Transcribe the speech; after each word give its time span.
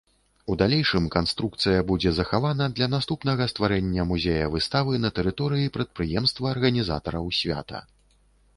У 0.51 0.53
далейшым 0.59 1.03
канструкцыя 1.15 1.83
будзе 1.91 2.13
захавана 2.19 2.65
для 2.79 2.87
наступнага 2.95 3.47
стварэння 3.53 4.07
музея-выставы 4.13 4.93
на 5.05 5.13
тэрыторыі 5.21 5.73
прадпрыемства 5.79 6.45
арганізатараў 6.57 7.33
свята. 7.45 7.79